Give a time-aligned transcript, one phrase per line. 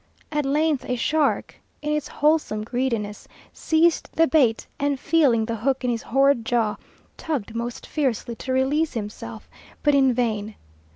[0.31, 5.83] At length a shark, in its wholesale greediness, seized the bait, and feeling the hook
[5.83, 6.77] in his horrid jaw,
[7.17, 9.47] tugged most fiercely to release himself,
[9.83, 10.55] but in vain.